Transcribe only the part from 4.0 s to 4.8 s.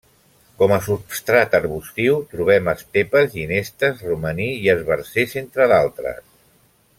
romaní i